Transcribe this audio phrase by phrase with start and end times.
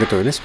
[0.00, 0.40] Приготовились.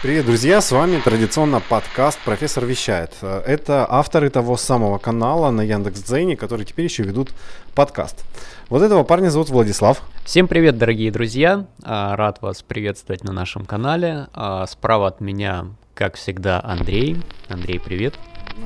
[0.00, 0.62] Привет, друзья!
[0.62, 3.12] С вами традиционно подкаст «Профессор вещает».
[3.20, 7.34] Это авторы того самого канала на Яндекс.Дзене, которые теперь еще ведут
[7.74, 8.24] подкаст.
[8.70, 10.00] Вот этого парня зовут Владислав.
[10.24, 11.66] Всем привет, дорогие друзья!
[11.82, 14.28] А, рад вас приветствовать на нашем канале.
[14.32, 17.18] А, справа от меня, как всегда, Андрей.
[17.50, 18.14] Андрей, привет!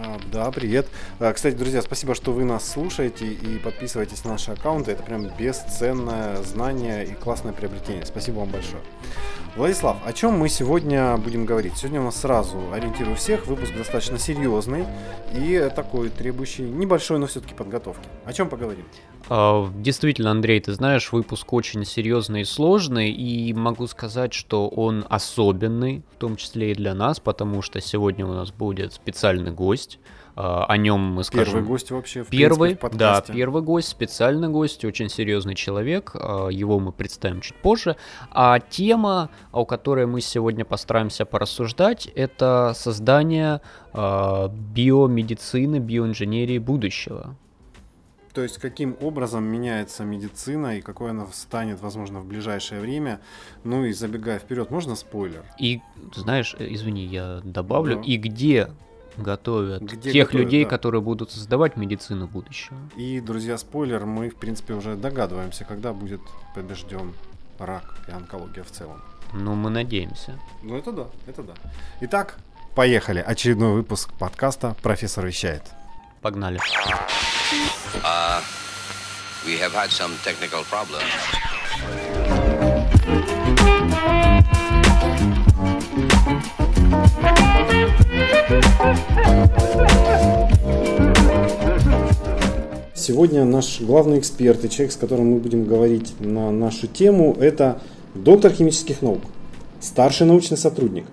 [0.04, 0.86] А, да, привет.
[1.34, 4.92] Кстати, друзья, спасибо, что вы нас слушаете и подписываетесь на наши аккаунты.
[4.92, 8.06] Это прям бесценное знание и классное приобретение.
[8.06, 8.82] Спасибо вам большое.
[9.58, 11.76] Владислав, о чем мы сегодня будем говорить?
[11.76, 14.84] Сегодня у нас сразу, ориентирую всех, выпуск достаточно серьезный
[15.34, 18.06] и такой, требующий небольшой, но все-таки подготовки.
[18.24, 18.84] О чем поговорим?
[19.28, 25.04] А, действительно, Андрей, ты знаешь, выпуск очень серьезный и сложный, и могу сказать, что он
[25.10, 29.98] особенный, в том числе и для нас, потому что сегодня у нас будет специальный гость.
[30.40, 31.54] А, о нем мы скажем.
[31.54, 36.12] Первый гость вообще в первый, принципе, в да, первый гость, специальный гость, очень серьезный человек.
[36.14, 37.96] А, его мы представим чуть позже.
[38.30, 43.60] А тема, о которой мы сегодня постараемся порассуждать, это создание
[43.92, 47.34] биомедицины, биоинженерии будущего.
[48.32, 53.20] То есть каким образом меняется медицина и какой она станет, возможно, в ближайшее время.
[53.64, 55.42] Ну и забегая вперед, можно спойлер?
[55.58, 55.80] И
[56.14, 58.02] знаешь, э, извини, я добавлю, да.
[58.02, 58.68] и где
[59.18, 60.70] готовят где тех готовят, людей, да.
[60.70, 62.76] которые будут создавать медицину будущего.
[62.96, 66.20] И, друзья, спойлер, мы, в принципе, уже догадываемся, когда будет
[66.54, 67.12] побежден
[67.58, 69.02] рак и онкология в целом.
[69.32, 70.38] Ну, мы надеемся.
[70.62, 71.54] Ну, это да, это да.
[72.00, 72.38] Итак,
[72.74, 73.20] поехали.
[73.20, 75.62] Очередной выпуск подкаста «Профессор вещает».
[76.22, 76.60] Погнали.
[78.02, 78.40] Uh,
[79.46, 81.57] we have had some technical problems.
[92.94, 97.80] Сегодня наш главный эксперт и человек, с которым мы будем говорить на нашу тему, это
[98.14, 99.20] доктор химических наук,
[99.80, 101.04] старший научный сотрудник,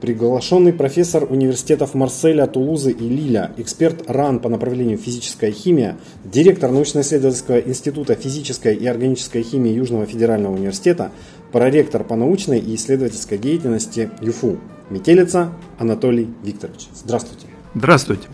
[0.00, 7.58] Приглашенный профессор университетов Марселя, Тулузы и Лиля, эксперт РАН по направлению физическая химия, директор научно-исследовательского
[7.58, 11.10] института физической и органической химии Южного федерального университета,
[11.52, 14.58] проректор по научной и исследовательской деятельности ЮФУ,
[14.90, 16.88] Метелица Анатолий Викторович.
[16.94, 17.46] Здравствуйте.
[17.74, 18.28] Здравствуйте.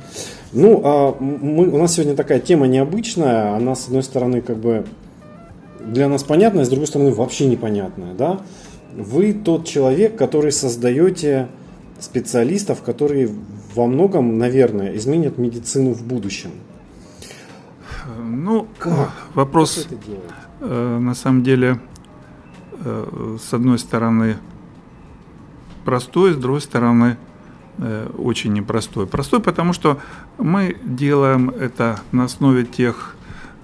[0.52, 3.54] Ну, а мы, у нас сегодня такая тема необычная.
[3.56, 4.86] Она, с одной стороны, как бы
[5.80, 8.14] для нас понятная, с другой стороны, вообще непонятная.
[8.14, 8.40] Да?
[8.96, 11.48] вы тот человек, который создаете
[11.98, 13.30] специалистов, которые
[13.74, 16.50] во многом, наверное, изменят медицину в будущем.
[18.18, 19.12] Ну, как?
[19.34, 19.86] вопрос
[20.60, 21.80] э, на самом деле,
[22.82, 24.36] с одной стороны,
[25.84, 27.16] простой, с другой стороны,
[27.78, 29.06] э, очень непростой.
[29.06, 29.98] Простой, потому что
[30.38, 33.16] мы делаем это на основе тех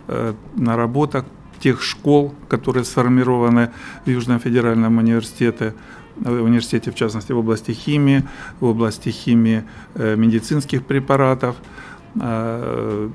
[0.09, 1.25] э, наработок,
[1.59, 3.71] тех школ, которые сформированы
[4.05, 5.75] в Южном федеральном университете,
[6.17, 8.25] университете, в частности, в области химии,
[8.61, 11.57] в области химии э, медицинских препаратов.
[12.21, 13.09] Э,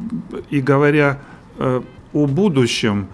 [0.50, 1.20] и говоря
[1.58, 1.82] э,
[2.14, 3.08] о будущем,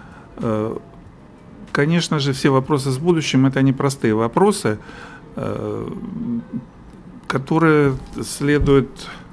[1.72, 4.78] конечно же, все вопросы с будущим– это непростые вопросы,
[7.26, 8.88] которые следует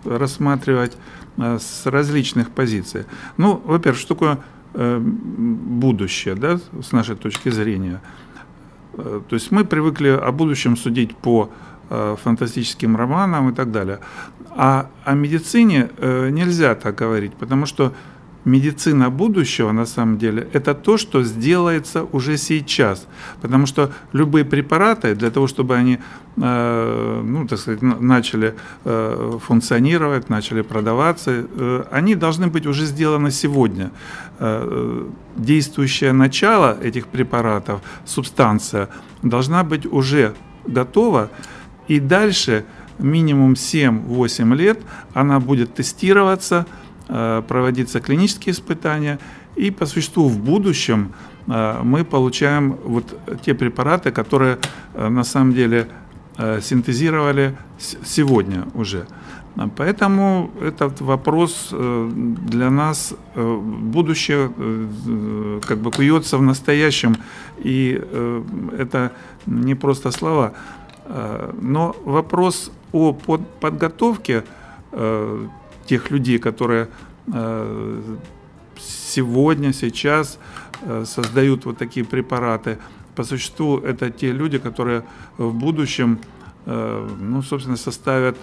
[0.06, 0.98] рассматривать
[1.38, 3.04] с различных позиций.
[3.38, 4.40] Ну, во-первых, что такое
[4.72, 8.02] Э, будущее, да, с нашей точки зрения.
[8.94, 11.50] Э, то есть мы привыкли о будущем судить по
[11.90, 14.00] э, фантастическим романам и так далее.
[14.52, 17.94] А о медицине нельзя так говорить, потому что
[18.50, 23.08] медицина будущего, на самом деле, это то, что сделается уже сейчас.
[23.42, 26.00] Потому что любые препараты, для того, чтобы они,
[26.38, 28.54] э, ну, так сказать, начали
[28.86, 33.92] э, функционировать, начали продаваться, э, они должны быть уже сделаны сегодня.
[35.36, 38.88] Действующее начало этих препаратов, субстанция,
[39.22, 40.34] должна быть уже
[40.66, 41.30] готова,
[41.90, 42.64] и дальше
[43.00, 44.80] минимум 7-8 лет
[45.14, 46.66] она будет тестироваться,
[47.10, 49.20] проводиться клинические испытания,
[49.56, 51.12] и по существу в будущем
[51.48, 54.60] э, мы получаем вот те препараты, которые
[54.94, 55.88] э, на самом деле
[56.62, 59.06] синтезировали сегодня уже.
[59.76, 64.50] Поэтому этот вопрос для нас будущее
[65.68, 67.18] как бы куется в настоящем,
[67.58, 68.02] и
[68.78, 69.12] это
[69.46, 70.54] не просто слова.
[71.60, 73.12] Но вопрос о
[73.60, 74.46] подготовке
[75.90, 76.88] тех людей, которые э,
[78.78, 80.40] сегодня, сейчас
[80.82, 82.78] э, создают вот такие препараты.
[83.16, 85.04] По существу это те люди, которые
[85.38, 86.20] в будущем,
[86.66, 88.38] э, ну, собственно, составят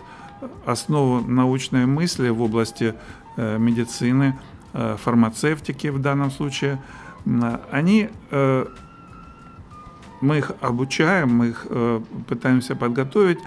[0.67, 2.95] основу научной мысли в области
[3.37, 4.39] медицины,
[4.73, 6.79] фармацевтики в данном случае.
[7.71, 8.11] Они
[10.21, 13.39] мы их обучаем, мы их э, пытаемся подготовить,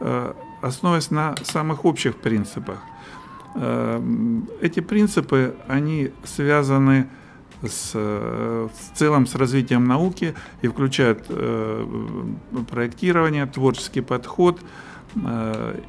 [0.00, 2.78] э, основываясь на самых общих принципах.
[3.54, 4.00] Э,
[4.60, 7.08] эти принципы, они связаны
[7.62, 11.26] с, в целом с развитием науки и включают
[12.70, 14.60] проектирование, творческий подход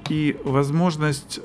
[0.10, 1.40] и возможность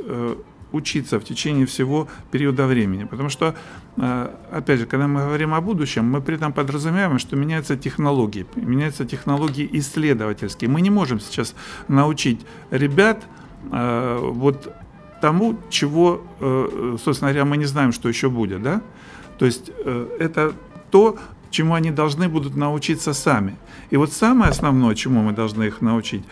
[0.75, 3.05] учиться в течение всего периода времени.
[3.05, 3.55] Потому что,
[3.97, 8.47] э, опять же, когда мы говорим о будущем, мы при этом подразумеваем, что меняются технологии,
[8.57, 10.69] меняются технологии исследовательские.
[10.69, 11.55] Мы не можем сейчас
[11.89, 12.41] научить
[12.71, 13.23] ребят
[13.71, 14.73] э, вот
[15.26, 18.62] тому, чего, э, собственно говоря, мы не знаем, что еще будет.
[18.62, 18.81] Да?
[19.38, 19.73] То есть
[20.19, 20.53] это
[20.91, 21.17] то,
[21.50, 23.56] чему они должны будут научиться сами.
[23.93, 26.25] И вот самое основное, чему мы должны их научить,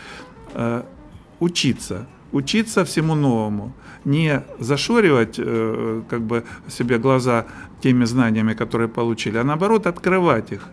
[1.39, 2.05] учиться.
[2.31, 3.73] Учиться всему новому
[4.05, 7.45] не зашоривать э, как бы себе глаза
[7.81, 10.67] теми знаниями, которые получили, а наоборот открывать их.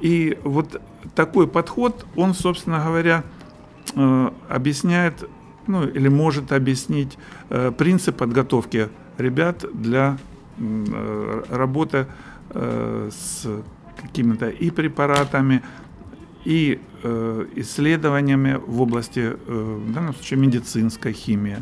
[0.00, 0.80] И вот
[1.14, 3.24] такой подход, он, собственно говоря,
[3.94, 5.28] э, объясняет,
[5.66, 7.18] ну или может объяснить
[7.50, 8.88] э, принцип подготовки
[9.18, 10.18] ребят для
[11.50, 12.06] работы
[12.52, 13.44] с
[14.00, 15.62] какими-то и препаратами,
[16.44, 16.80] и
[17.56, 21.56] исследованиями в области, в данном случае, медицинской химии.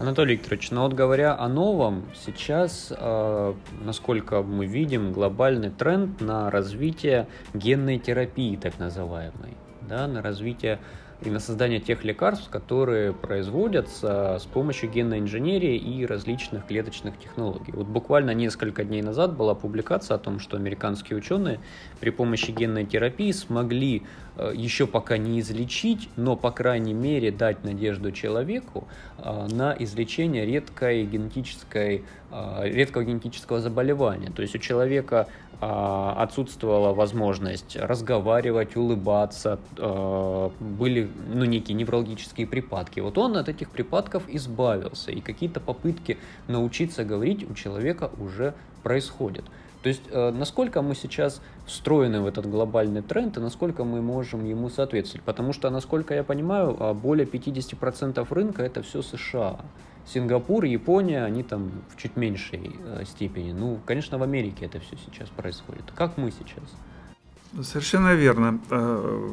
[0.00, 6.50] Анатолий Викторович, ну вот говоря о новом, сейчас, э, насколько мы видим, глобальный тренд на
[6.50, 10.80] развитие генной терапии, так называемой, да, на развитие
[11.22, 17.72] и на создание тех лекарств, которые производятся с помощью генной инженерии и различных клеточных технологий.
[17.72, 21.60] Вот буквально несколько дней назад была публикация о том, что американские ученые
[22.00, 24.02] при помощи генной терапии смогли
[24.36, 28.88] э, еще пока не излечить, но по крайней мере дать надежду человеку
[29.18, 34.30] э, на излечение редкой генетической, э, редкого генетического заболевания.
[34.30, 35.28] То есть у человека
[35.60, 43.00] отсутствовала возможность разговаривать, улыбаться, а, были ну, некие неврологические припадки.
[43.00, 46.18] Вот он от этих припадков избавился, и какие-то попытки
[46.48, 49.44] научиться говорить у человека уже происходят.
[49.82, 54.44] То есть, э, насколько мы сейчас встроены в этот глобальный тренд и насколько мы можем
[54.44, 55.24] ему соответствовать?
[55.24, 59.60] Потому что, насколько я понимаю, а, более 50% рынка это все США.
[60.06, 63.52] Сингапур, Япония, они там в чуть меньшей э, степени.
[63.52, 65.84] Ну, конечно, в Америке это все сейчас происходит.
[65.94, 67.66] Как мы сейчас?
[67.66, 68.60] Совершенно верно.
[68.70, 69.30] Э,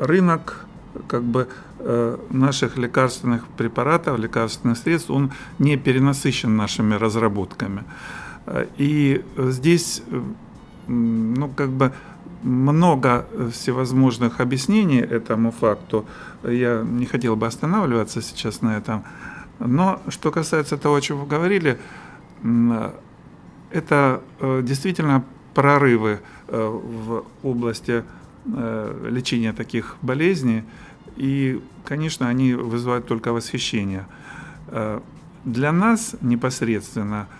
[0.00, 0.66] рынок
[1.06, 1.46] как бы
[2.30, 7.84] наших лекарственных препаратов, лекарственных средств, он не перенасыщен нашими разработками.
[8.76, 10.02] И здесь,
[10.86, 11.92] ну, как бы
[12.42, 16.06] много всевозможных объяснений этому факту.
[16.42, 19.04] Я не хотел бы останавливаться сейчас на этом.
[19.58, 21.78] Но что касается того, о чем вы говорили,
[23.70, 25.22] это э, действительно
[25.54, 28.04] прорывы э, в области
[28.46, 30.64] э, лечения таких болезней.
[31.16, 34.06] И, конечно, они вызывают только восхищение.
[35.44, 37.26] Для нас непосредственно–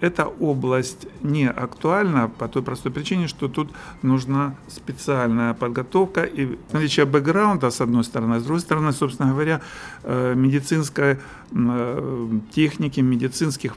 [0.00, 3.70] эта область не актуальна по той простой причине, что тут
[4.02, 9.60] нужна специальная подготовка и наличие бэкграунда, с одной стороны, с другой стороны, собственно говоря,
[10.02, 11.18] э, медицинской
[11.52, 13.76] э, техники, медицинских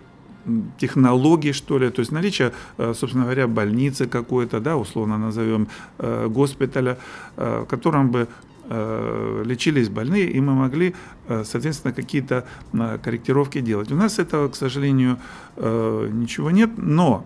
[0.79, 5.67] технологий, что ли, то есть наличие, собственно говоря, больницы какой-то, да, условно назовем,
[5.99, 6.97] госпиталя,
[7.35, 10.93] в котором бы Э, лечились больные, и мы могли,
[11.27, 13.91] э, соответственно, какие-то э, корректировки делать.
[13.91, 15.17] У нас этого, к сожалению,
[15.57, 17.25] ничего нет, но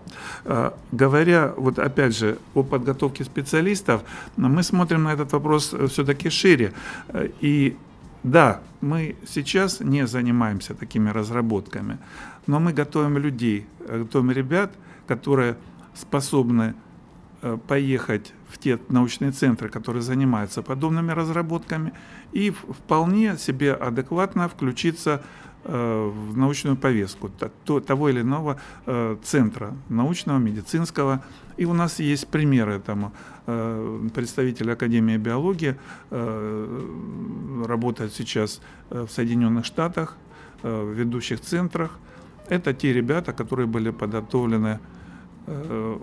[0.90, 4.02] говоря, вот опять же, о подготовке специалистов,
[4.36, 6.72] мы смотрим на этот вопрос все-таки шире.
[7.40, 7.76] И
[8.24, 11.98] да, мы сейчас не занимаемся такими разработками,
[12.48, 14.72] но мы готовим людей, готовим ребят,
[15.06, 15.56] которые
[15.94, 16.93] способны Э,
[17.66, 21.92] поехать в те научные центры, которые занимаются подобными разработками,
[22.32, 25.22] и вполне себе адекватно включиться
[25.64, 27.30] э, в научную повестку
[27.80, 31.22] того или иного э, центра научного, медицинского.
[31.56, 33.12] И у нас есть примеры этому.
[34.14, 35.76] Представитель Академии биологии
[37.68, 38.60] работает сейчас
[38.90, 40.16] в Соединенных Штатах,
[40.62, 41.98] в ведущих центрах.
[42.48, 44.93] Это те ребята, которые были подготовлены Э,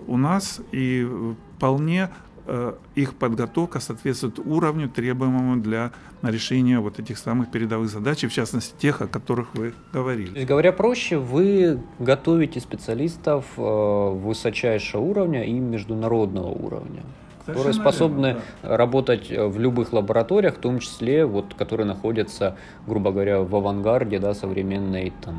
[0.06, 1.08] у нас, и
[1.56, 2.10] вполне
[2.46, 8.74] э, их подготовка соответствует уровню, требуемому для решения вот этих самых передовых задач, в частности
[8.78, 10.30] тех, о которых вы говорили.
[10.30, 17.02] То есть, говоря проще, вы готовите специалистов э, высочайшего уровня и международного уровня
[17.44, 18.76] которые способны верно, да.
[18.76, 22.56] работать в любых лабораториях, в том числе вот, которые находятся,
[22.86, 25.36] грубо говоря, в авангарде да, современной там,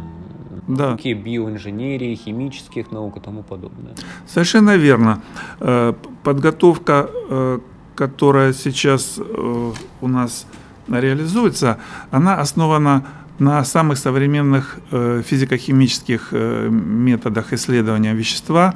[0.67, 0.89] да.
[0.89, 3.93] науки, биоинженерии, химических наук и тому подобное.
[4.27, 5.21] Совершенно верно.
[5.59, 5.93] Э,
[6.23, 7.59] подготовка, э,
[7.95, 10.47] которая сейчас э, у нас
[10.87, 11.77] реализуется,
[12.11, 13.05] она основана
[13.39, 18.75] на самых современных физико-химических методах исследования вещества.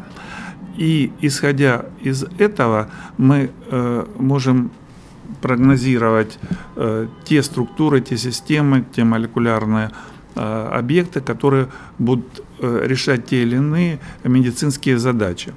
[0.76, 3.52] И исходя из этого мы
[4.18, 4.72] можем
[5.42, 6.40] прогнозировать
[7.26, 9.92] те структуры, те системы, те молекулярные Э,
[10.38, 11.68] объекты, которые
[11.98, 15.54] будут э, решать те или иные медицинские задачи.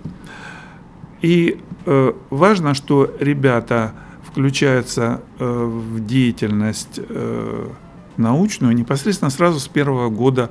[1.22, 3.92] И э, важно, что ребята
[4.24, 7.00] включаются в деятельность
[8.16, 10.50] научную непосредственно сразу с первого года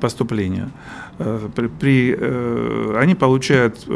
[0.00, 0.70] поступления.
[1.78, 2.14] При,
[2.94, 3.88] они получают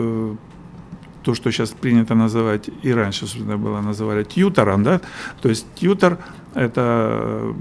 [1.22, 5.00] то, что сейчас принято называть, и раньше собственно, было называли тьютором, да,
[5.40, 6.18] то есть тьютор–
[6.54, 7.54] это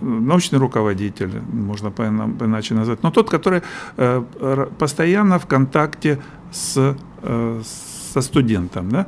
[0.00, 1.92] научный руководитель, можно
[2.40, 3.62] иначе назвать, но тот, который
[3.96, 6.18] э, постоянно в контакте
[6.52, 7.62] с, э,
[8.12, 8.90] со студентом.
[8.90, 9.06] Да?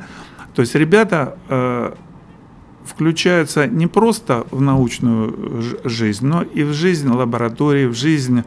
[0.54, 1.95] То есть ребята э,
[2.85, 8.42] включаются не просто в научную жизнь, но и в жизнь лаборатории, в жизнь,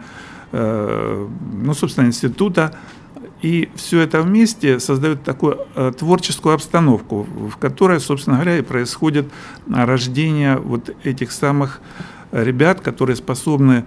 [0.52, 2.76] ну, собственно, института.
[3.46, 5.60] И все это вместе создает такую
[6.00, 9.28] творческую обстановку, в которой, собственно говоря, и происходит
[9.68, 11.80] рождение вот этих самых
[12.32, 13.86] ребят, которые способны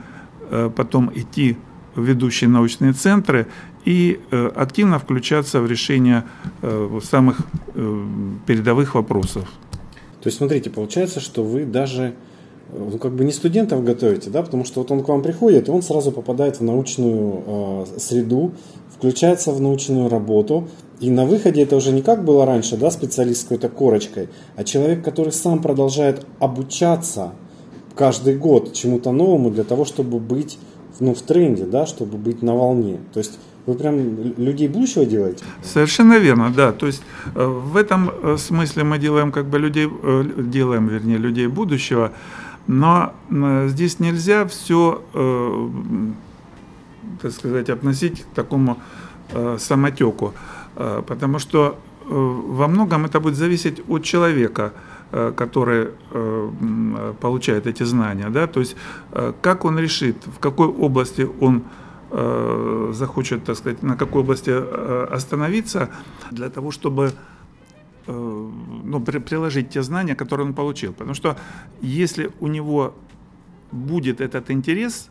[0.50, 1.56] э, потом идти
[1.96, 3.48] в ведущие научные центры
[3.84, 6.22] и э, активно включаться в решение
[6.62, 7.40] э, самых
[8.46, 9.48] передовых вопросов.
[10.22, 12.14] То есть, смотрите, получается, что вы даже
[12.72, 15.70] ну, как бы не студентов готовите, да, потому что вот он к вам приходит, и
[15.70, 18.52] он сразу попадает в научную э, среду,
[18.98, 20.68] включается в научную работу,
[21.00, 24.64] и на выходе это уже не как было раньше, да, специалист с какой-то корочкой, а
[24.64, 27.32] человек, который сам продолжает обучаться–
[27.98, 30.58] каждый год чему-то новому для того, чтобы быть
[31.00, 32.98] ну, в тренде, да, чтобы быть на волне.
[33.12, 33.98] То есть вы прям
[34.36, 35.44] людей будущего делаете?
[35.62, 36.72] Совершенно верно, да.
[36.72, 37.02] То есть
[37.34, 42.12] э, в этом э, смысле мы делаем как бы людей, э, делаем, вернее, людей будущего,
[42.66, 43.12] но
[43.68, 45.00] здесь нельзя все,
[47.20, 48.78] так сказать, относить к такому
[49.58, 50.32] самотеку,
[50.74, 54.72] потому что во многом это будет зависеть от человека–
[55.10, 58.76] Э, который э, получает эти знания, да, то есть
[59.12, 61.62] э, как он решит, в какой области он
[62.10, 64.50] захочет, так сказать, на какой области
[65.12, 65.90] остановиться
[66.30, 67.12] для того, чтобы
[68.06, 70.94] ну, приложить те знания, которые он получил.
[70.94, 71.36] Потому что
[71.82, 72.94] если у него
[73.72, 75.10] будет этот интерес,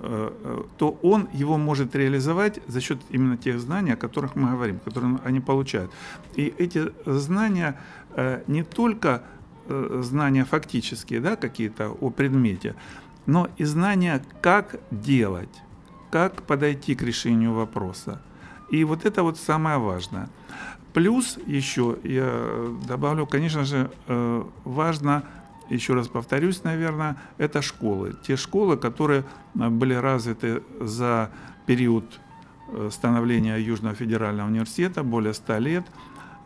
[0.00, 5.18] то он его может реализовать за счет именно тех знаний, о которых мы говорим, которые
[5.24, 5.90] они получают.
[6.36, 7.76] И эти знания
[8.18, 9.22] Э, не только
[9.68, 12.74] э, знания фактические, да, какие-то о предмете,
[13.26, 15.62] но и знания, как делать,
[16.10, 18.20] как подойти к решению вопроса.
[18.70, 20.28] И вот это вот самое важное.
[20.94, 25.22] Плюс еще я добавлю, конечно же, э, важно,
[25.70, 28.16] еще раз повторюсь, наверное, это школы.
[28.26, 31.30] Те школы, которые были развиты за
[31.66, 32.04] период
[32.90, 35.86] становления Южного федерального университета, более 100 лет–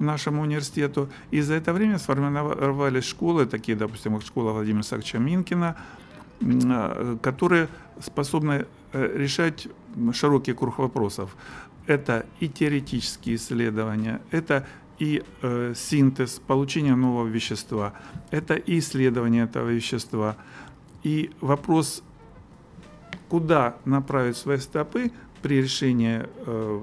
[0.02, 1.08] нашему университету.
[1.30, 5.76] И за это время сформировались школы, такие, допустим, школа Владимира Исааковича Минкина,
[6.42, 7.68] а, которые
[8.00, 9.68] способны э, решать
[10.12, 11.36] широкий круг вопросов.
[11.86, 14.66] Это и теоретические исследования, это
[15.02, 17.92] и э, синтез, получение нового вещества,
[18.30, 20.36] это и исследование этого вещества.
[21.02, 22.04] И вопрос,
[23.28, 25.10] куда направить свои стопы
[25.42, 26.80] при решении э,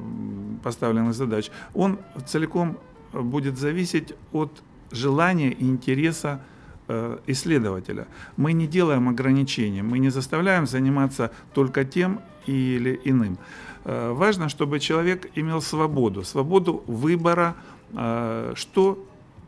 [0.61, 1.97] поставленных задач, он
[2.27, 2.77] целиком
[3.13, 4.51] будет зависеть от
[4.91, 6.41] желания и интереса
[6.89, 8.05] э, исследователя.
[8.35, 13.37] Мы не делаем ограничений, мы не заставляем заниматься только тем или иным.
[13.85, 19.05] Э, важно, чтобы человек имел свободу, свободу выбора, э, что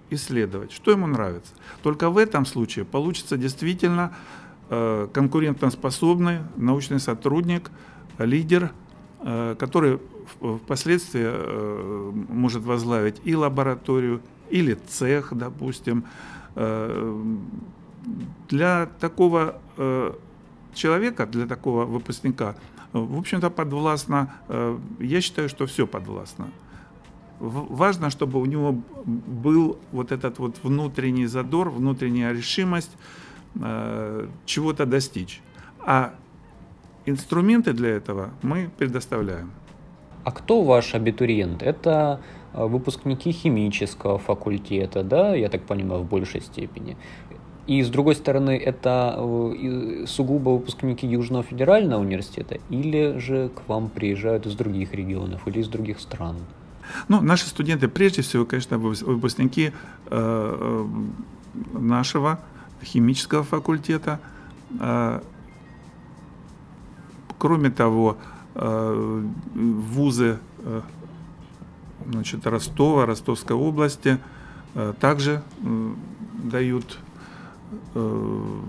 [0.10, 1.54] исследовать, что ему нравится.
[1.84, 4.14] Только в этом случае получится действительно
[4.70, 7.72] конкурентоспособный научный сотрудник,
[8.18, 8.72] лидер,
[9.20, 10.00] который
[10.40, 16.06] впоследствии э, может возглавить и лабораторию, или цех, допустим.
[16.56, 17.24] Э,
[18.50, 20.14] для такого э,
[20.74, 22.56] человека, для такого выпускника,
[22.94, 24.34] в общем-то, подвластно,
[25.00, 26.50] я считаю, что все подвластно.
[27.42, 32.92] Важно, чтобы у него был вот этот вот внутренний задор, внутренняя решимость
[34.46, 35.42] чего-то достичь.
[35.80, 36.14] А
[37.06, 39.52] инструменты для этого мы предоставляем.
[40.24, 41.64] А кто ваш абитуриент?
[41.64, 42.22] Это
[42.54, 46.96] э, выпускники химического факультета, да, я так понимаю, в большей степени.
[47.66, 53.90] И с другой стороны, это э, сугубо выпускники Южного федерального университета или же к вам
[53.90, 56.38] приезжают из других регионов или из других стран?
[57.08, 59.74] Ну, наши студенты, прежде всего, конечно, выпускники
[60.08, 60.88] э,
[61.74, 62.40] нашего
[62.84, 64.20] химического факультета.
[64.80, 65.22] Э,
[67.38, 68.18] кроме того,
[68.56, 69.24] э,
[69.54, 70.82] вузы э,
[72.10, 74.20] значит, Ростова, Ростовской области
[74.76, 75.94] э, также э,
[76.44, 77.00] дают
[77.96, 78.60] Э,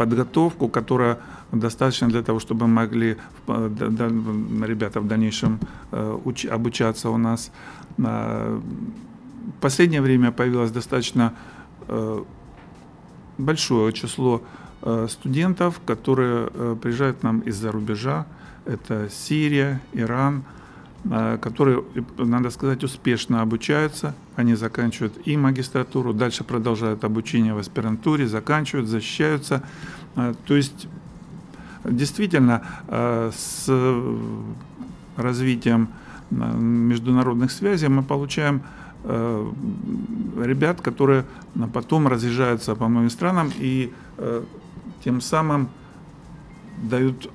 [0.00, 1.18] подготовку, которая
[1.52, 5.60] достаточно для того, чтобы могли ребята в дальнейшем
[5.92, 6.18] э,
[6.50, 7.52] обучаться у нас.
[7.98, 8.62] В
[9.60, 11.34] последнее время появилось достаточно
[11.88, 12.24] э,
[13.38, 14.40] большое число
[15.08, 18.24] студентов, которые приезжают к нам из-за рубежа.
[18.64, 20.59] Это Сирия, Иран, а,
[21.08, 21.82] которые,
[22.18, 24.14] надо сказать, успешно обучаются.
[24.36, 29.62] Они заканчивают и магистратуру, дальше продолжают обучение в аспирантуре, заканчивают, защищаются.
[30.14, 30.88] А, то есть
[31.84, 33.70] действительно а, с
[35.16, 35.88] развитием
[36.30, 38.62] международных связей мы получаем
[39.02, 41.24] ребят, которые
[41.72, 43.92] потом разъезжаются по многим странам и
[45.02, 45.70] тем самым
[46.82, 47.30] дают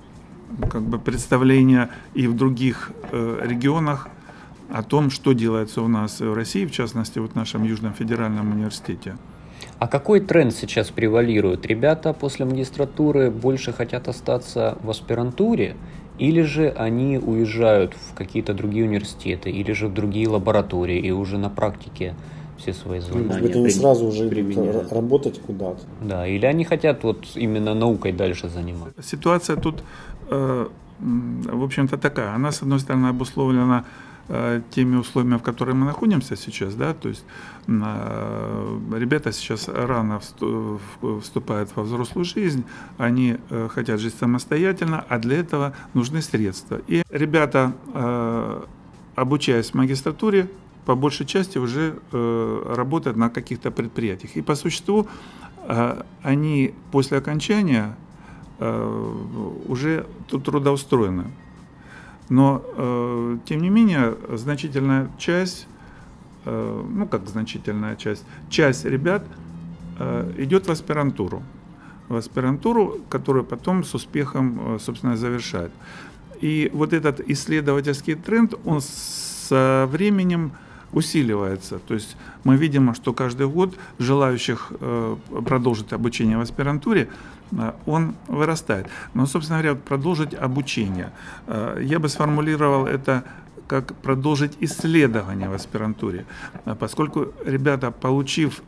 [0.69, 4.07] как бы представление и в других э, регионах
[4.71, 8.51] о том, что делается у нас в России, в частности, вот в нашем Южном федеральном
[8.51, 9.15] университете.
[9.79, 11.65] А какой тренд сейчас превалирует?
[11.65, 15.75] Ребята после магистратуры больше хотят остаться в аспирантуре,
[16.17, 21.37] или же они уезжают в какие-то другие университеты, или же в другие лаборатории и уже
[21.37, 22.15] на практике
[22.57, 23.25] все свои знания.
[23.27, 25.81] Может быть, они сразу уже идут работать куда-то.
[26.01, 29.01] Да, или они хотят вот именно наукой дальше заниматься.
[29.01, 29.83] Ситуация тут
[30.29, 30.67] Э,
[30.99, 32.33] в общем-то, такая.
[32.33, 33.85] Она, с одной стороны, обусловлена
[34.29, 37.25] э, теми условиями, в которых мы находимся сейчас, да, то есть
[37.67, 40.21] э, ребята сейчас рано
[41.21, 42.63] вступают во взрослую жизнь,
[42.97, 43.37] они
[43.69, 46.79] хотят жить самостоятельно, а для этого нужны средства.
[46.87, 47.73] И ребята,
[49.15, 50.47] обучаясь в магистратуре,
[50.85, 54.35] по большей части уже работают на каких-то предприятиях.
[54.35, 55.07] И по существу
[56.23, 57.95] они после окончания
[58.57, 59.13] Э,
[59.67, 61.25] уже трудоустроены.
[62.29, 65.67] Но, э, тем не менее, значительная часть,
[66.45, 69.25] э, ну как значительная часть, часть ребят
[70.37, 71.41] идет в аспирантуру.
[72.09, 75.71] В аспирантуру, которую потом с успехом, собственно, завершает.
[76.41, 80.51] И вот этот исследовательский тренд, он со временем
[80.95, 81.77] усиливается.
[81.77, 84.71] То есть мы видим, что каждый год желающих
[85.45, 87.09] продолжить обучение в аспирантуре
[87.51, 88.87] Э, он вырастает.
[89.13, 91.11] Но, собственно говоря, продолжить обучение.
[91.47, 93.23] Э, я бы сформулировал это
[93.67, 96.25] как продолжить исследование в аспирантуре,
[96.65, 98.61] э, поскольку ребята, получив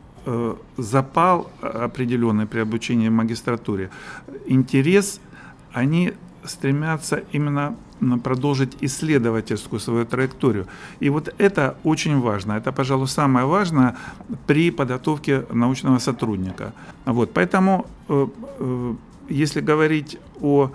[0.76, 3.88] запал определенный при обучении в магистратуре,
[4.46, 5.20] интерес,
[5.72, 6.12] они
[6.44, 7.76] стремятся именно
[8.22, 10.66] продолжить исследовательскую свою траекторию.
[11.00, 12.52] И вот это очень важно.
[12.52, 13.96] Это, пожалуй, самое важное
[14.46, 16.72] при подготовке научного сотрудника.
[17.04, 18.26] Вот, поэтому, э,
[18.58, 18.94] э,
[19.28, 20.70] если говорить о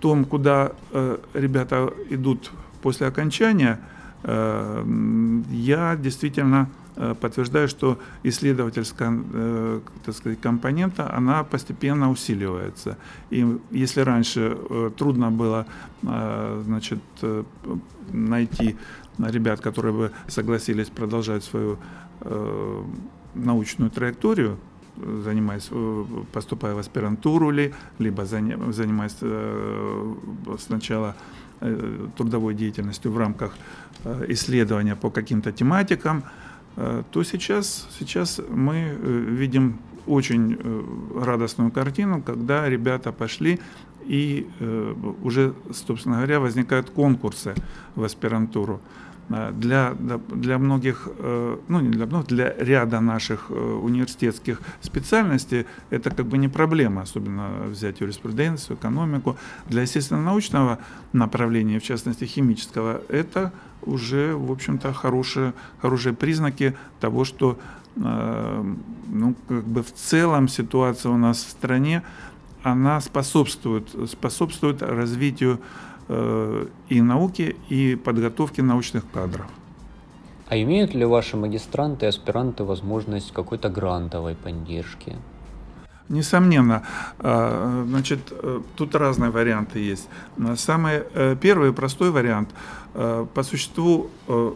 [0.00, 2.50] том, куда э, ребята идут
[2.82, 3.78] после окончания,
[4.26, 12.96] я действительно Э, подтверждаю, что исследовательская э, так сказать, компонента, она постепенно усиливается.
[13.30, 15.66] И если раньше э, трудно было
[16.02, 17.00] значит,
[18.12, 18.76] найти
[19.18, 21.78] ребят, которые бы согласились продолжать свою
[23.34, 24.58] научную траекторию,
[24.96, 25.70] занимаясь,
[26.32, 29.16] поступая в аспирантуру ли, либо занимаясь
[30.60, 31.16] сначала
[32.16, 33.54] трудовой деятельностью в рамках
[34.28, 36.24] исследования по каким-то тематикам,
[36.76, 40.82] то сейчас, сейчас мы э, видим очень э,
[41.22, 43.60] радостную картину, когда ребята пошли
[44.06, 44.46] и
[45.22, 47.54] уже, собственно говоря, возникают конкурсы
[47.94, 48.82] в аспирантуру.
[49.28, 49.94] Для,
[50.28, 51.08] для многих,
[51.68, 57.48] ну не для многих, для ряда наших университетских специальностей это как бы не проблема, особенно
[57.68, 59.36] взять юриспруденцию, экономику.
[59.66, 60.78] Для естественно-научного
[61.12, 67.58] направления, в частности химического, это уже, в общем-то, хорошие, хорошие признаки того, что
[67.96, 68.74] э,
[69.06, 72.02] ну, как бы в целом ситуация у нас в стране,
[72.62, 79.46] она способствует, способствует развитию э, и науки, и подготовки научных кадров.
[80.48, 85.16] А имеют ли ваши магистранты и аспиранты возможность какой-то грантовой поддержки?
[86.10, 86.82] Несомненно,
[87.18, 90.06] э, значит, э, тут разные варианты есть.
[90.56, 92.50] Самый э, первый простой вариант–
[92.94, 94.52] Э, по существу э,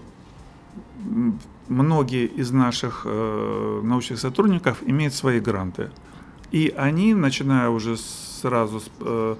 [1.68, 5.90] многие из наших э, научных сотрудников имеют свои гранты.
[6.52, 9.36] И они, начиная уже сразу с, э, э,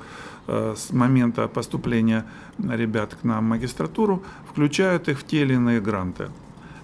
[0.49, 2.25] с момента поступления
[2.59, 6.29] ребят к нам в магистратуру, включают их в те или иные гранты.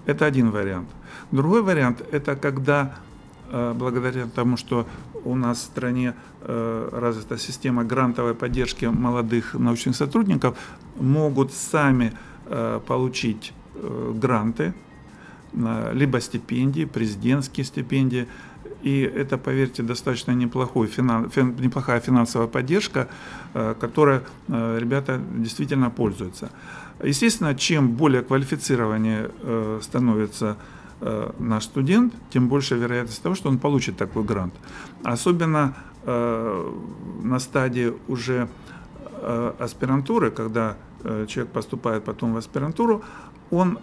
[0.05, 0.87] Это один вариант.
[1.31, 2.95] Другой вариант– это когда
[3.49, 4.87] э, благодаря тому, что
[5.23, 10.57] у нас в стране э, развита система грантовой поддержки молодых научных сотрудников,
[10.99, 12.13] могут сами
[12.45, 13.53] э, получить
[14.21, 14.73] гранты,
[15.93, 18.25] либо стипендии, президентские стипендии.
[18.85, 23.07] И это, поверьте, достаточно неплохой, финан, фин, неплохая финансовая поддержка,
[23.53, 26.51] которой ребята действительно пользуются.
[27.03, 29.31] Естественно, чем более квалифицированнее
[29.81, 30.57] становится
[31.01, 34.53] Э, наш студент, тем больше вероятность того, что он получит такой грант.
[35.03, 36.73] Особенно э,
[37.21, 38.47] на стадии уже
[39.21, 43.03] э, аспирантуры, когда э, человек поступает потом в аспирантуру,
[43.51, 43.77] он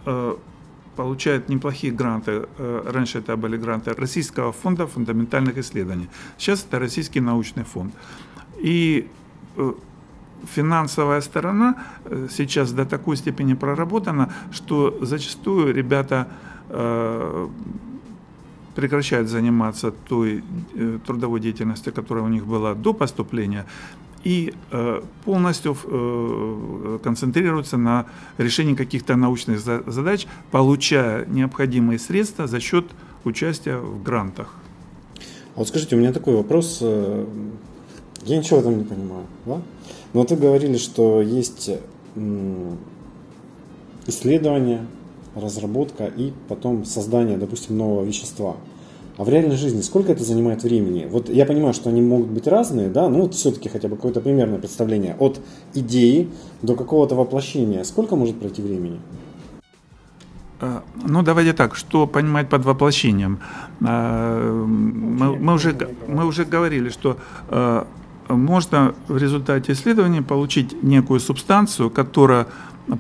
[0.97, 2.31] получает неплохие гранты.
[2.59, 6.09] Э, раньше это были гранты Российского фонда фундаментальных исследований.
[6.39, 7.95] Сейчас это Российский научный фонд.
[8.65, 9.09] И
[9.57, 9.73] э,
[10.55, 11.75] финансовая сторона
[12.05, 16.27] э, сейчас до такой степени проработана, что зачастую ребята
[18.75, 20.43] прекращают заниматься той
[21.07, 23.67] трудовой деятельностью, которая у них была до поступления,
[24.25, 25.77] и э, полностью
[27.03, 28.07] концентрируются на
[28.39, 32.87] решении каких-то научных задач, получая необходимые средства за счет
[33.25, 34.55] участия в грантах.
[35.55, 36.81] А вот скажите, у меня такой вопрос.
[36.81, 39.27] Я ничего этом не понимаю.
[39.47, 39.61] Да?
[40.13, 41.71] Но вы говорили, что есть
[44.07, 44.87] исследования,
[45.35, 48.57] разработка и потом создание, допустим, нового вещества.
[49.23, 51.07] А в реальной жизни сколько это занимает времени?
[51.09, 54.21] Вот я понимаю, что они могут быть разные, да, но вот все-таки хотя бы какое-то
[54.21, 55.41] примерное представление от
[55.75, 56.29] идеи
[56.61, 57.85] до какого-то воплощения.
[57.85, 59.01] Сколько может пройти времени?
[60.61, 63.39] А, ну, давайте так, что понимать под воплощением?
[63.87, 65.77] А, мы, мы, уже,
[66.09, 67.17] мы уже говорили, что
[67.49, 67.87] а,
[68.29, 72.49] можно в результате исследования получить некую субстанцию, которая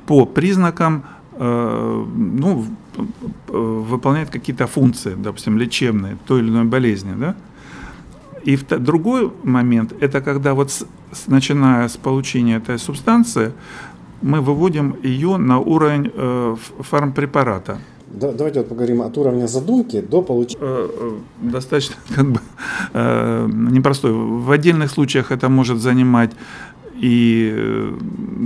[0.06, 1.02] по признакам
[1.36, 2.66] ну,
[3.48, 7.34] выполняет какие-то функции, допустим, лечебные той или иной болезни, да?
[8.44, 13.52] И в, другой момент, это когда вот с, с, начиная с получения этой субстанции,
[14.20, 17.78] мы выводим ее на уровень э, фармпрепарата.
[18.12, 20.58] Да, давайте вот поговорим от уровня задумки до получения.
[20.60, 22.40] Э, э, достаточно как бы
[22.92, 24.12] э, непростой.
[24.12, 26.32] В отдельных случаях это может занимать
[26.94, 27.50] и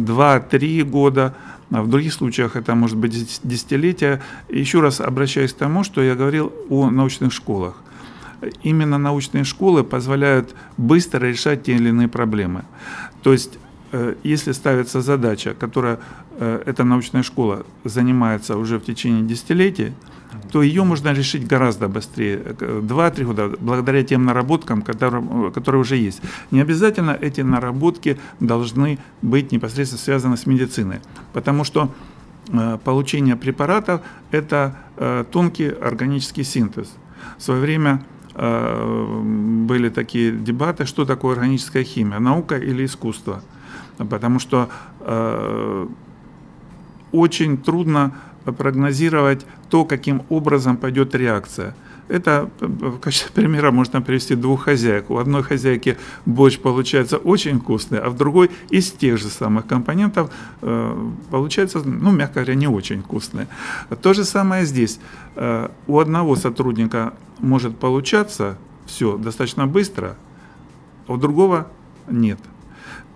[0.07, 4.22] 2-3 года, а в других случаях это может быть десятилетия.
[4.48, 7.74] Еще раз обращаюсь к тому, что я говорил о научных школах.
[8.62, 12.64] Именно научные школы позволяют быстро решать те или иные проблемы.
[13.22, 13.59] То есть
[14.22, 15.99] если ставится задача, которая
[16.38, 19.92] э, эта научная школа занимается уже в течение десятилетий,
[20.53, 26.20] то ее можно решить гораздо быстрее, 2-3 года, благодаря тем наработкам, которые, которые уже есть.
[26.51, 31.01] Не обязательно эти наработки должны быть непосредственно связаны с медициной,
[31.33, 31.90] потому что
[32.49, 36.88] э, получение препаратов– это э, тонкий органический синтез.
[37.38, 39.22] В свое время э,
[39.66, 43.42] были такие дебаты, что такое органическая химия, наука или искусство.
[43.99, 44.69] Потому что
[47.13, 48.13] очень трудно
[48.45, 51.75] прогнозировать то, каким образом пойдет реакция.
[52.09, 55.11] Это в качестве примера можно привести двух хозяек.
[55.11, 60.31] У одной хозяйки борщ получается очень вкусный, а в другой из тех же самых компонентов
[60.63, 63.47] э, получается, ну, мягко говоря, не очень вкусный.
[64.03, 65.01] То же самое здесь.
[65.35, 68.57] Э, у одного сотрудника может получаться
[68.87, 70.17] все достаточно быстро,
[71.09, 71.67] а у другого
[72.09, 72.39] нет.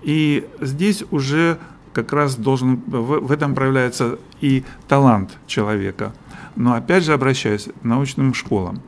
[0.02, 1.58] И здесь уже
[1.92, 6.12] как раз должен, в, в этом проявляется и талант человека.
[6.56, 8.80] Но опять же обращаюсь к научным школам.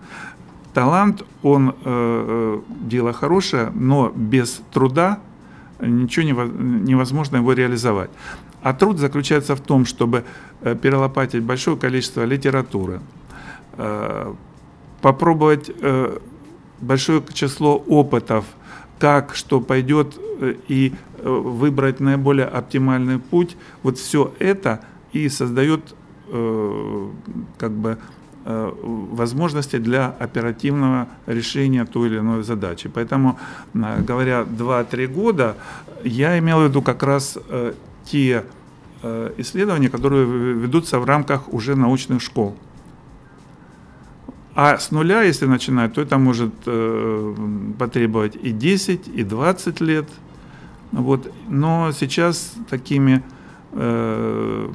[0.75, 5.19] Талант, он э, э дело хорошее, но без труда
[5.81, 8.11] ничего невозможно его реализовать.
[8.63, 10.25] А труд заключается в том, чтобы
[10.61, 13.01] э, перелопатить большое количество литературы,
[13.77, 14.35] э,
[15.03, 15.71] попробовать
[16.81, 18.45] большое число опытов,
[19.03, 20.17] как что пойдет
[20.69, 20.93] и
[21.25, 24.79] выбрать наиболее оптимальный путь, вот все это
[25.13, 25.81] и создает
[26.29, 27.09] э,
[27.59, 27.99] как бы
[28.45, 28.73] э,
[29.11, 32.89] возможности для оперативного решения той или иной задачи.
[32.89, 33.41] Поэтому,
[33.75, 35.57] э, говоря 2-3 года,
[36.05, 37.73] я имел в виду как раз э,
[38.05, 38.45] те
[39.03, 42.55] э, исследования, которые ведутся в рамках уже научных школ.
[44.55, 47.35] А с нуля, если начинать, то это может э,
[47.79, 50.09] потребовать и 10, и 20 лет–
[50.93, 51.33] вот.
[51.49, 53.23] Но сейчас такими
[53.73, 54.69] э,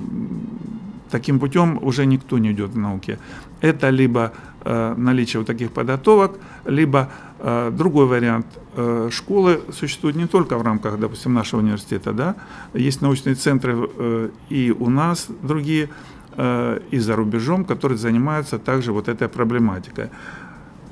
[1.12, 3.20] таким путем уже никто не идет в науке.
[3.62, 7.10] Это либо э, наличие вот таких подготовок, либо
[7.40, 8.48] э, другой вариант.
[8.76, 12.36] Э, школы существуют не только в рамках, допустим, нашего университета, да,
[12.74, 15.90] есть научные центры э, и у нас другие,
[16.38, 20.10] и за рубежом, которые занимаются также вот этой проблематикой.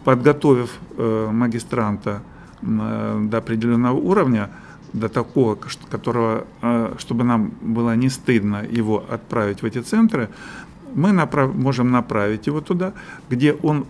[0.04, 2.22] Подготовив э, магистранта
[2.62, 4.50] э, до определенного уровня,
[4.94, 5.58] до такого,
[5.90, 10.30] которого, э, чтобы нам было не стыдно его отправить в эти центры,
[10.96, 12.94] мы направ, можем направить его туда,
[13.30, 13.86] где он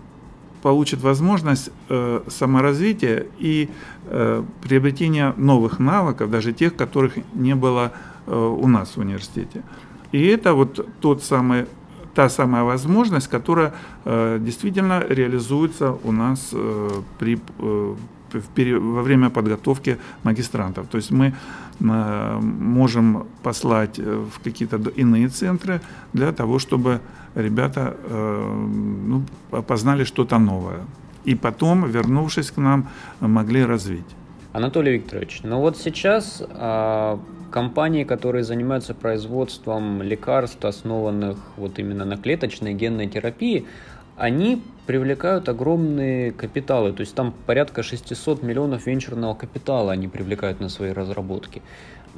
[0.61, 3.69] получит возможность э, саморазвития и
[4.05, 7.91] э, приобретения новых навыков, даже тех, которых не было
[8.25, 9.61] э, у нас в университете.
[10.11, 11.65] И это вот тот самый,
[12.13, 13.73] та самая возможность, которая
[14.05, 16.89] э, действительно реализуется у нас э,
[17.19, 17.95] при э,
[18.79, 20.87] во время подготовки магистрантов.
[20.87, 21.33] То есть мы
[21.79, 25.81] э, можем послать э, в какие-то иные центры
[26.13, 26.99] для того, чтобы
[27.35, 28.67] ребята э,
[29.07, 29.23] ну,
[29.67, 30.79] познали что-то новое.
[31.25, 32.87] И потом, вернувшись к нам,
[33.19, 34.15] могли развить.
[34.55, 37.19] Анатолий Викторович, ну вот сейчас а,
[37.51, 43.65] компании, которые занимаются производством лекарств, основанных вот именно на клеточной генной терапии,
[44.17, 50.69] они привлекают огромные капиталы, то есть там порядка 600 миллионов венчурного капитала они привлекают на
[50.69, 51.61] свои разработки.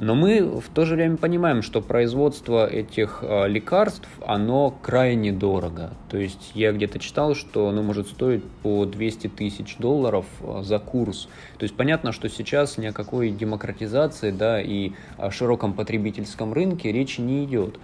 [0.00, 5.90] Но мы в то же время понимаем, что производство этих э, лекарств, оно крайне дорого.
[6.08, 10.78] То есть я где-то читал, что оно может стоить по 200 тысяч долларов э, за
[10.78, 11.28] курс.
[11.58, 16.92] То есть понятно, что сейчас ни о какой демократизации да, и о широком потребительском рынке
[16.92, 17.80] речи не идет.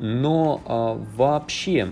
[0.00, 1.88] Но а, вообще,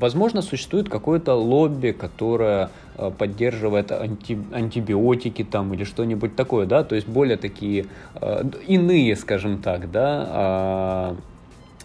[0.00, 6.94] возможно, существует какое-то лобби, которое а, поддерживает анти, антибиотики там или что-нибудь такое, да, то
[6.94, 11.16] есть более такие а, иные, скажем так, да, а,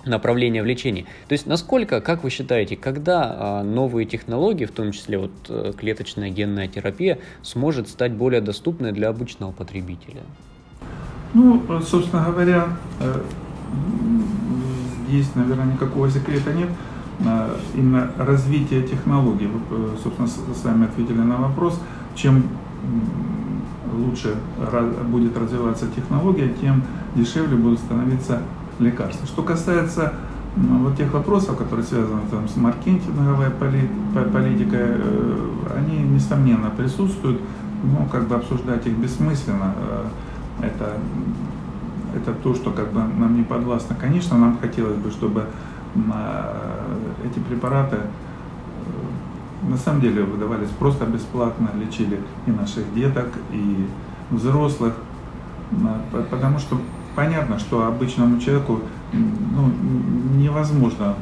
[0.06, 1.06] направления в лечении.
[1.28, 5.74] То есть насколько, как вы считаете, когда а, новые технологии, в том числе вот э,
[5.78, 10.22] клеточная генная терапия, сможет стать более доступной для обычного потребителя?
[11.34, 13.22] Ну, собственно говоря, э,
[15.10, 16.70] есть, наверное, никакого секрета нет.
[17.26, 21.80] А, именно развитие технологий, вы, э, собственно, сами ответили на вопрос,
[22.16, 22.44] чем
[23.94, 24.36] лучше
[25.10, 26.84] будет развиваться технология, тем
[27.16, 28.42] дешевле будут становиться
[28.80, 29.28] лекарства.
[29.28, 30.14] Что касается
[30.56, 37.40] вот тех вопросов, которые связаны там, с маркетинговой политикой, э, они, несомненно, присутствуют,
[37.84, 39.74] но как бы обсуждать их бессмысленно.
[39.78, 40.06] Э,
[40.62, 40.98] это
[42.22, 43.96] это то, что как бы нам не подвластно.
[44.00, 45.46] Конечно, нам хотелось бы, чтобы
[46.12, 53.88] а, эти препараты э, на самом деле выдавались просто бесплатно, лечили и наших деток, и
[54.30, 54.94] взрослых,
[56.30, 56.80] потому что
[57.16, 59.72] понятно, что обычному человеку ну,
[60.38, 61.16] невозможно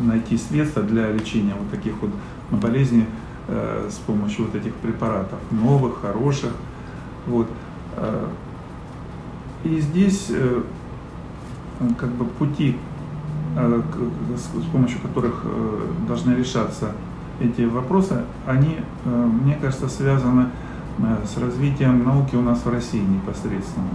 [0.00, 2.10] найти средства для лечения вот таких вот
[2.50, 3.06] болезней
[3.48, 6.52] э, с помощью вот этих препаратов, новых, хороших.
[7.26, 7.48] Вот.
[9.64, 10.62] Э, и здесь э,
[11.98, 12.76] как бы пути,
[13.56, 13.82] э,
[14.36, 16.92] с помощью которых э, должны решаться
[17.40, 20.46] эти вопросы, они, мне кажется, связаны
[21.24, 23.88] с развитием науки у нас в России непосредственно.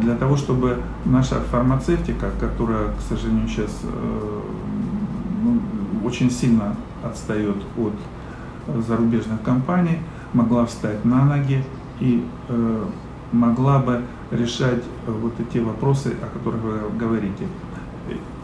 [0.00, 3.80] Для того, чтобы наша фармацевтика, которая, к сожалению, сейчас
[5.42, 5.58] ну,
[6.04, 9.98] очень сильно отстает от зарубежных компаний,
[10.32, 11.64] могла встать на ноги
[11.98, 12.24] и
[13.32, 14.02] могла бы
[14.34, 17.46] решать э, вот эти вопросы, о которых вы говорите.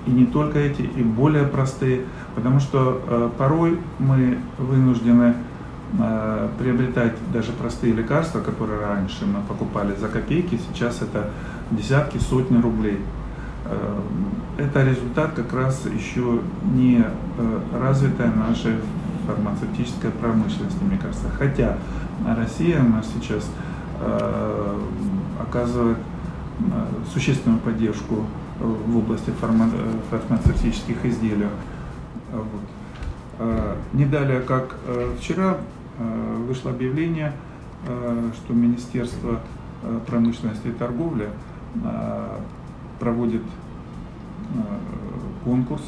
[0.06, 2.02] И не только эти, и более простые,
[2.34, 5.34] потому что э, порой мы вынуждены
[5.98, 11.30] э, приобретать даже простые лекарства, которые раньше мы покупали за копейки, сейчас это
[11.70, 12.98] десятки, сотни рублей.
[14.58, 16.40] Это результат как раз еще
[16.74, 17.04] не
[17.78, 18.74] развитой нашей
[19.26, 21.26] фармацевтической промышленности, мне кажется.
[21.38, 21.76] Хотя
[22.26, 23.48] Россия у нас сейчас
[25.42, 25.98] оказывает
[26.58, 26.62] э,
[27.12, 28.26] существенную поддержку
[28.58, 29.70] в области фарма
[30.10, 31.48] фармацевтических изделий.
[32.32, 33.48] Вот.
[33.94, 35.56] Не далее, как э, вчера
[36.46, 37.32] вышло объявление,
[37.84, 39.40] что Министерство
[40.06, 41.28] промышленности и торговли
[42.98, 43.42] проводит
[45.44, 45.82] конкурс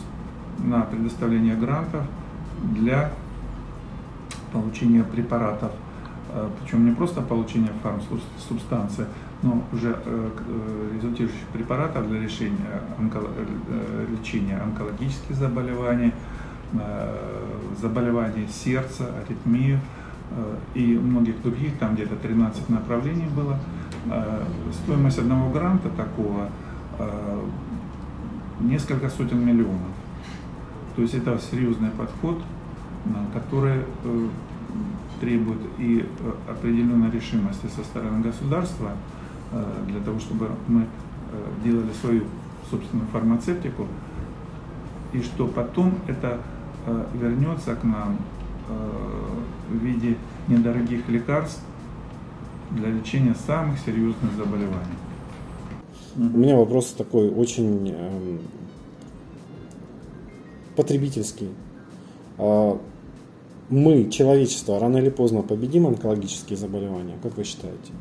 [0.59, 2.03] на предоставление грантов
[2.63, 3.11] для
[4.53, 5.73] получения препаратов
[6.33, 9.07] Э, причем не просто получение фармсубстанции,
[9.43, 13.29] но уже э, э, результирующих препаратов для решения онколо
[14.11, 16.13] лечения онкологических заболеваний,
[17.81, 19.79] заболеваний сердца, аритмии
[20.75, 23.59] и многих других, там где-то 13 направлений было.
[24.73, 26.49] Стоимость одного гранта такого
[28.61, 29.93] несколько сотен миллионов.
[30.97, 32.43] То есть это серьезный подход,
[33.33, 34.29] который э,
[35.21, 38.93] требует и э, определенной решимости со стороны государства
[39.87, 40.87] для того, чтобы мы
[41.65, 42.25] делали свою
[42.71, 43.87] собственную фармацевтику,
[45.13, 46.39] и что потом это
[47.15, 48.19] вернется к нам
[49.69, 50.17] в виде
[50.49, 51.61] недорогих лекарств
[52.71, 54.97] для лечения самых серьезных заболеваний.
[56.17, 58.39] У меня вопрос такой очень э,
[60.77, 61.49] потребительский.
[62.37, 62.79] А
[63.71, 67.15] мы, человечество, рано или поздно победим онкологические заболевания?
[67.23, 67.93] Как вы считаете?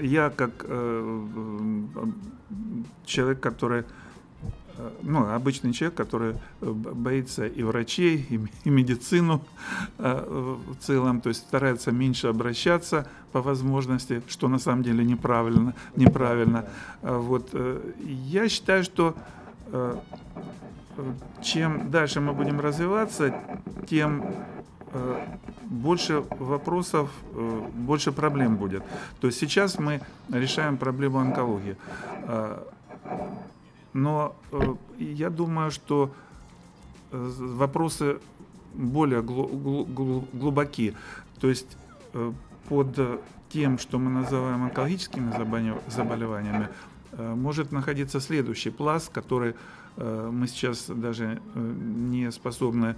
[0.00, 1.26] Я как э,
[3.04, 3.84] человек, который
[4.78, 9.42] Э, ну, обычный человек, который э, боится и врачей, и, и медицину
[9.98, 15.74] э, в целом, то есть старается меньше обращаться по возможности, что на самом деле неправильно.
[15.96, 16.66] неправильно.
[17.02, 17.54] Вот.
[18.02, 19.14] Я считаю, что
[21.42, 23.34] чем дальше мы будем развиваться,
[23.88, 24.24] тем
[25.70, 27.10] больше вопросов,
[27.74, 28.82] больше проблем будет.
[29.20, 30.00] То есть сейчас мы
[30.30, 31.76] решаем проблему онкологии.
[33.96, 36.10] Но э, я думаю, что
[37.12, 38.18] э, вопросы
[38.74, 40.94] более глубоки.
[41.40, 41.78] То есть
[42.12, 42.32] э,
[42.68, 45.32] под тем, что мы называем онкологическими
[45.88, 46.68] заболеваниями,
[47.16, 49.54] может находиться следующий пласт, который
[49.96, 52.96] мы сейчас даже не способны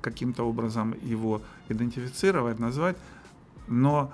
[0.00, 2.96] каким-то образом его идентифицировать, назвать,
[3.68, 4.10] но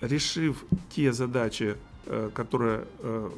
[0.00, 1.76] решив те задачи,
[2.08, 3.30] Э, которая э,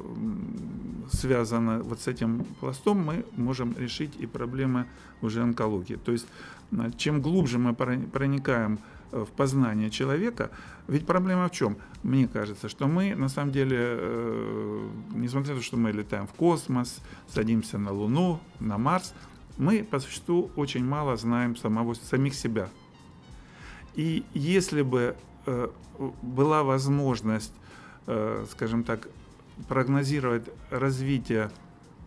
[1.10, 4.84] связана вот с этим пластом, мы можем решить и проблемы
[5.22, 5.94] уже онкологии.
[5.94, 6.26] То есть
[6.72, 8.78] э, чем глубже мы проникаем
[9.10, 10.50] в познание человека,
[10.86, 11.78] ведь проблема в чем?
[12.02, 13.98] Мне кажется, что мы на самом деле,
[15.14, 19.14] несмотря на то, что мы летаем в космос, садимся на Луну, на Марс,
[19.58, 22.68] мы по существу очень мало знаем самого, самих себя.
[23.94, 25.16] И если бы
[26.22, 27.52] была возможность
[28.10, 29.06] Э, скажем так,
[29.68, 31.50] прогнозировать развитие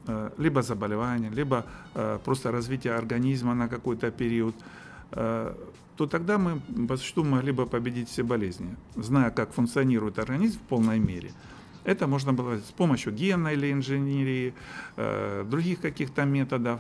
[0.08, 4.56] э, либо заболевания, либо э, просто развитие организма на какой-то период,
[5.12, 10.62] то тогда мы по существу могли бы победить все болезни, зная, как функционирует организм в
[10.62, 11.34] полной мере.
[11.84, 14.54] Это можно было с помощью генной или инженерии,
[15.44, 16.80] других каких-то методов.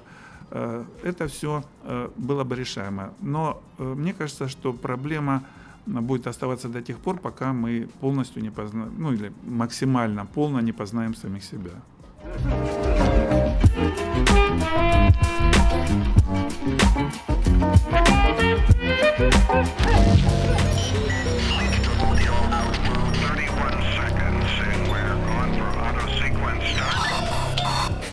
[0.51, 1.63] Это все
[2.17, 3.13] было бы решаемо.
[3.21, 5.43] Но мне кажется, что проблема
[5.85, 10.73] будет оставаться до тех пор, пока мы полностью не познаем, ну или максимально полно не
[10.73, 11.71] познаем самих себя.